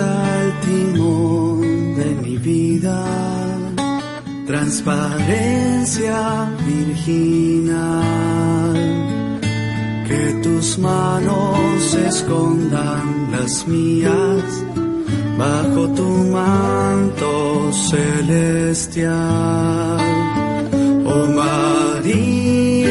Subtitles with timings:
[0.00, 3.04] al timón de mi vida,
[4.46, 8.74] transparencia virginal.
[10.06, 14.62] Que tus manos escondan las mías
[15.38, 20.00] bajo tu manto celestial.
[21.06, 22.86] Oh María,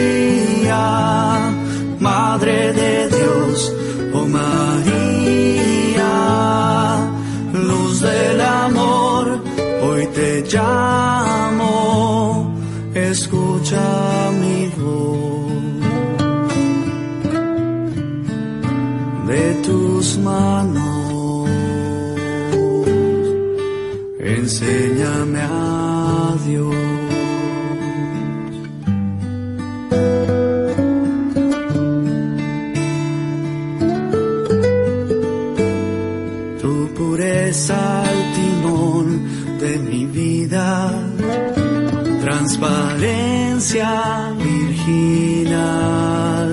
[1.99, 3.73] Madre de Dios,
[10.15, 11.71] te llamo,
[12.93, 15.51] escucha mi voz.
[19.27, 21.49] De tus manos,
[24.19, 26.75] enséñame a Dios.
[36.61, 37.84] tu pureza
[39.95, 40.91] mi vida,
[42.21, 43.91] transparencia
[44.49, 46.49] virginal,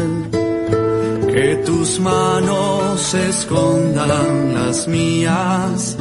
[1.32, 5.96] que tus manos escondan las mías.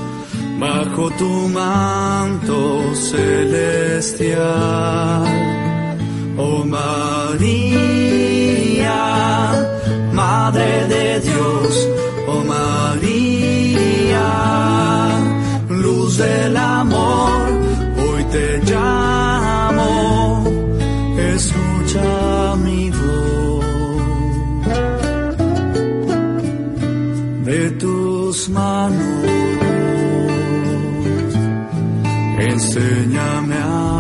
[0.60, 4.44] Bajo tu manto celestial.
[6.38, 7.72] Oh María,
[10.14, 11.90] Madre de Dios,
[12.28, 14.30] oh María,
[15.70, 16.71] luz del amor,
[28.32, 29.26] tus manos,
[32.40, 33.91] enséñame a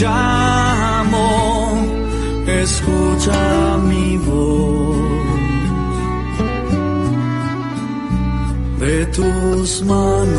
[0.00, 1.28] llamo.
[2.46, 4.60] Escucha mi voz
[8.80, 10.30] de tus manos,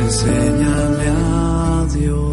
[0.00, 2.32] enséñame a Dios.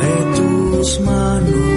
[0.00, 1.73] De tus manos,